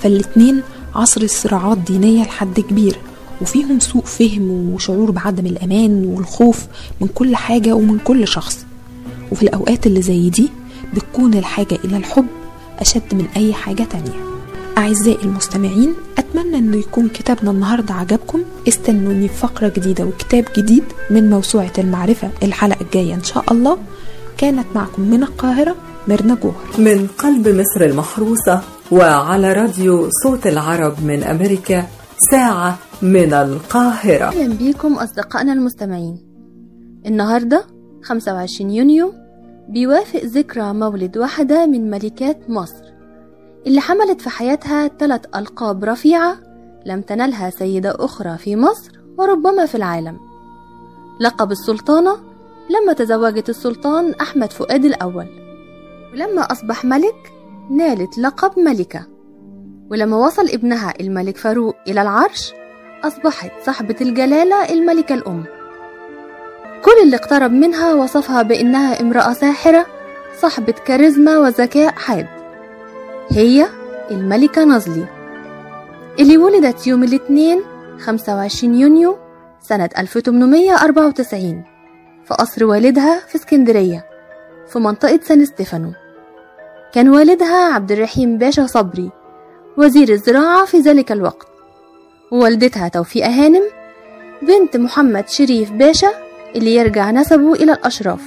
[0.00, 0.62] فالاتنين
[0.94, 2.96] عصر صراعات دينية لحد كبير
[3.42, 6.66] وفيهم سوء فهم وشعور بعدم الأمان والخوف
[7.00, 8.66] من كل حاجة ومن كل شخص.
[9.32, 10.48] وفي الأوقات اللي زي دي
[10.94, 12.26] بتكون الحاجة إلى الحب
[12.78, 14.20] أشد من أي حاجة تانية.
[14.78, 18.40] أعزائي المستمعين أتمنى أنه يكون كتابنا النهاردة عجبكم.
[18.68, 23.78] استنوني في فقرة جديدة وكتاب جديد من موسوعة المعرفة الحلقة الجاية إن شاء الله.
[24.38, 25.76] كانت معكم من القاهرة
[26.08, 26.66] ميرنا جوهر.
[26.78, 31.86] من قلب مصر المحروسة وعلى راديو صوت العرب من أمريكا
[32.20, 34.24] ساعة من القاهرة.
[34.24, 36.18] أهلا بيكم أصدقائنا المستمعين.
[37.06, 37.64] النهاردة
[38.02, 39.12] 25 يونيو
[39.68, 42.84] بيوافق ذكرى مولد واحدة من ملكات مصر
[43.66, 46.36] اللي حملت في حياتها ثلاث ألقاب رفيعة
[46.86, 50.16] لم تنلها سيدة أخرى في مصر وربما في العالم.
[51.20, 52.16] لقب السلطانة
[52.70, 55.26] لما تزوجت السلطان أحمد فؤاد الأول
[56.12, 57.32] ولما أصبح ملك
[57.70, 59.06] نالت لقب ملكة.
[59.90, 62.52] ولما وصل ابنها الملك فاروق إلى العرش
[63.04, 65.44] أصبحت صاحبة الجلالة الملكة الأم.
[66.84, 69.86] كل اللي اقترب منها وصفها بأنها امرأة ساحرة
[70.40, 72.26] صاحبة كاريزما وذكاء حاد.
[73.30, 73.66] هي
[74.10, 75.06] الملكة نازلي.
[76.18, 77.62] اللي ولدت يوم الاثنين
[77.98, 79.18] 25 يونيو
[79.60, 81.64] سنة 1894
[82.24, 84.04] في قصر والدها في اسكندرية
[84.68, 85.92] في منطقة سان ستيفانو.
[86.92, 89.10] كان والدها عبد الرحيم باشا صبري.
[89.76, 91.46] وزير الزراعة في ذلك الوقت.
[92.30, 93.62] ووالدتها توفيقة هانم
[94.42, 96.10] بنت محمد شريف باشا
[96.56, 98.20] اللي يرجع نسبه إلى الأشراف.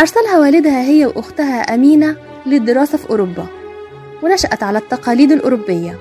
[0.00, 3.46] أرسلها والدها هي وأختها أمينة للدراسة في أوروبا
[4.22, 5.98] ونشأت على التقاليد الأوروبية.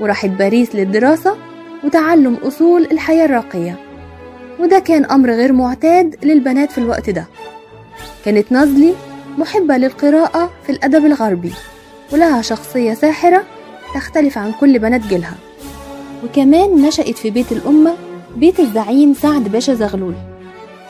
[0.00, 1.36] وراحت باريس للدراسة
[1.84, 3.76] وتعلم أصول الحياة الراقية.
[4.60, 7.26] وده كان أمر غير معتاد للبنات في الوقت ده.
[8.24, 8.94] كانت نازلي
[9.38, 11.52] محبة للقراءة في الأدب الغربي.
[12.12, 13.44] ولها شخصية ساحرة
[13.94, 15.34] تختلف عن كل بنات جيلها.
[16.24, 17.94] وكمان نشأت في بيت الأمة
[18.36, 20.14] بيت الزعيم سعد باشا زغلول.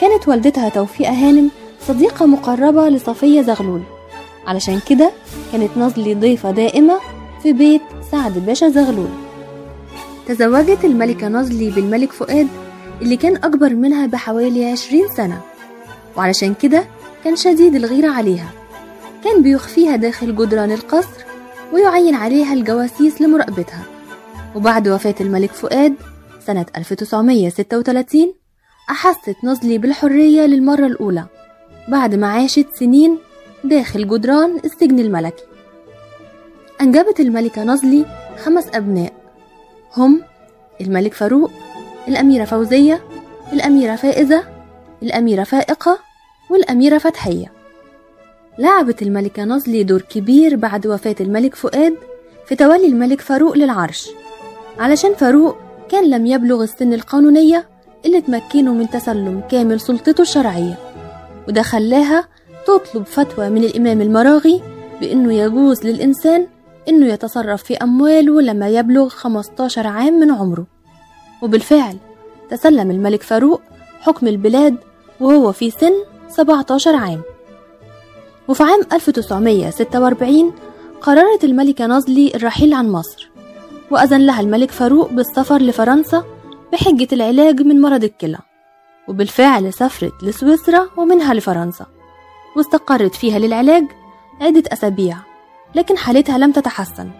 [0.00, 1.50] كانت والدتها توفيقة هانم
[1.88, 3.82] صديقة مقربة لصفية زغلول.
[4.46, 5.10] علشان كده
[5.52, 6.94] كانت نازلي ضيفة دائمة
[7.42, 9.08] في بيت سعد باشا زغلول.
[10.28, 12.48] تزوجت الملكة نازلي بالملك فؤاد
[13.02, 15.40] اللي كان أكبر منها بحوالي عشرين سنة.
[16.16, 16.84] وعلشان كده
[17.24, 18.48] كان شديد الغيرة عليها.
[19.24, 21.24] كان بيخفيها داخل جدران القصر
[21.72, 23.84] ويعين عليها الجواسيس لمراقبتها.
[24.56, 25.94] وبعد وفاة الملك فؤاد
[26.46, 28.34] سنة 1936
[28.90, 31.26] أحست نازلي بالحرية للمرة الأولى
[31.88, 33.18] بعد ما عاشت سنين
[33.64, 35.44] داخل جدران السجن الملكي.
[36.80, 38.06] أنجبت الملكة نازلي
[38.44, 39.12] خمس أبناء.
[39.96, 40.22] هم
[40.80, 41.50] الملك فاروق
[42.08, 43.00] الأميرة فوزية
[43.52, 44.44] الأميرة فائزة
[45.02, 45.98] الأميرة فائقة
[46.50, 47.59] والأميرة فتحية.
[48.60, 51.94] لعبت الملكة نازلي دور كبير بعد وفاة الملك فؤاد
[52.46, 54.08] في تولي الملك فاروق للعرش.
[54.78, 55.56] علشان فاروق
[55.88, 57.68] كان لم يبلغ السن القانونية
[58.06, 60.74] اللي تمكنه من تسلم كامل سلطته الشرعية
[61.48, 62.28] وده خلاها
[62.66, 64.62] تطلب فتوى من الإمام المراغي
[65.00, 66.46] بأنه يجوز للإنسان
[66.88, 70.66] أنه يتصرف في أمواله لما يبلغ 15 عام من عمره.
[71.42, 71.96] وبالفعل
[72.50, 73.60] تسلم الملك فاروق
[74.00, 74.76] حكم البلاد
[75.20, 75.92] وهو في سن
[76.28, 77.22] 17 عام.
[78.50, 80.52] وفي عام 1946
[81.00, 83.30] قررت الملكة نازلي الرحيل عن مصر
[83.90, 86.24] وأذن لها الملك فاروق بالسفر لفرنسا
[86.72, 88.38] بحجة العلاج من مرض الكلى
[89.08, 91.86] وبالفعل سافرت لسويسرا ومنها لفرنسا
[92.56, 93.84] واستقرت فيها للعلاج
[94.40, 95.16] عدة أسابيع
[95.74, 97.10] لكن حالتها لم تتحسن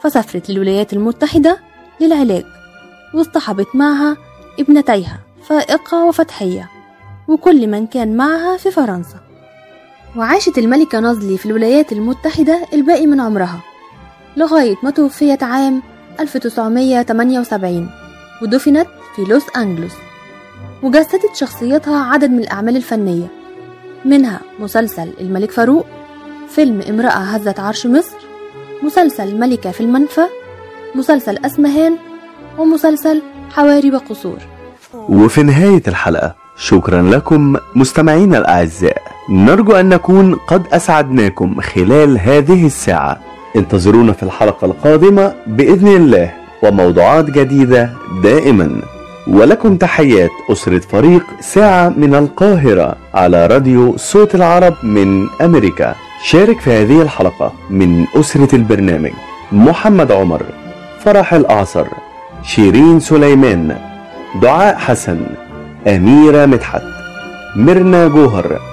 [0.00, 1.58] فسافرت للولايات المتحدة
[2.00, 2.44] للعلاج
[3.14, 4.16] واصطحبت معها
[4.60, 6.70] ابنتيها فائقة وفتحية
[7.28, 9.31] وكل من كان معها في فرنسا.
[10.16, 13.60] وعاشت الملكة نازلي في الولايات المتحدة الباقي من عمرها
[14.36, 15.82] لغاية ما توفيت عام
[16.20, 17.88] 1978
[18.42, 18.86] ودفنت
[19.16, 19.92] في لوس أنجلوس
[20.82, 23.26] وجسدت شخصيتها عدد من الأعمال الفنية
[24.04, 25.86] منها مسلسل الملك فاروق
[26.48, 28.16] فيلم امرأة هزت عرش مصر
[28.82, 30.26] مسلسل ملكة في المنفى
[30.94, 31.96] مسلسل أسمهان
[32.58, 34.38] ومسلسل حوارب قصور.
[34.94, 39.11] وفي نهاية الحلقة شكرا لكم مستمعينا الأعزاء.
[39.28, 43.20] نرجو أن نكون قد أسعدناكم خلال هذه الساعة.
[43.56, 47.90] انتظرونا في الحلقة القادمة بإذن الله وموضوعات جديدة
[48.22, 48.82] دائما.
[49.26, 55.94] ولكم تحيات أسرة فريق ساعة من القاهرة على راديو صوت العرب من أمريكا.
[56.24, 59.12] شارك في هذه الحلقة من أسرة البرنامج
[59.52, 60.42] محمد عمر
[61.04, 61.86] فرح الأعصر
[62.42, 63.76] شيرين سليمان
[64.42, 65.20] دعاء حسن
[65.86, 66.82] أميرة مدحت
[67.56, 68.71] ميرنا جوهر.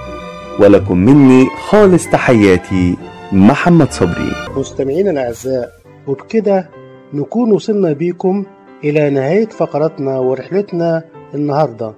[0.59, 2.97] ولكم مني خالص تحياتي
[3.31, 4.31] محمد صبري.
[4.57, 5.71] مستمعينا الأعزاء
[6.07, 6.69] وبكده
[7.13, 8.45] نكون وصلنا بيكم
[8.83, 11.03] إلى نهاية فقرتنا ورحلتنا
[11.33, 11.93] النهاردة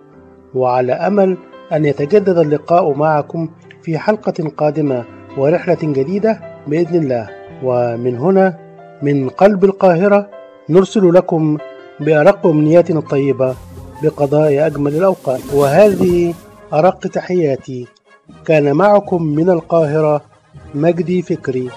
[0.53, 1.37] وعلى أمل
[1.73, 3.49] أن يتجدد اللقاء معكم
[3.83, 5.03] في حلقة قادمة
[5.37, 7.29] ورحلة جديدة بإذن الله.
[7.63, 8.57] ومن هنا
[9.01, 10.29] من قلب القاهرة
[10.69, 11.57] نرسل لكم
[11.99, 13.55] بأرق أمنياتنا الطيبة
[14.03, 15.41] بقضاء أجمل الأوقات.
[15.53, 16.33] وهذه
[16.73, 17.87] أرق تحياتي
[18.45, 20.21] كان معكم من القاهرة
[20.75, 21.71] مجدي فكري.